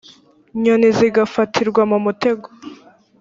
[0.61, 2.47] nyoni zigafatirwa mu mutego